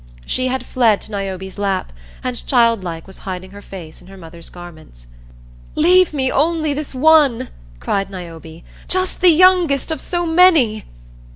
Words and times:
She 0.25 0.47
had 0.47 0.65
fled 0.65 0.99
to 1.01 1.11
Niobe's 1.11 1.59
lap 1.59 1.93
and 2.23 2.43
childlike 2.47 3.05
was 3.05 3.19
hiding 3.19 3.51
her 3.51 3.61
face 3.61 4.01
in 4.01 4.07
her 4.07 4.17
mother's 4.17 4.49
garments. 4.49 5.05
"Leave 5.75 6.11
me 6.11 6.31
only 6.31 6.73
this 6.73 6.95
one," 6.95 7.49
cried 7.79 8.09
Niobe, 8.09 8.63
"just 8.87 9.21
the 9.21 9.29
youngest 9.29 9.91
of 9.91 10.01
so 10.01 10.25
many." 10.25 10.85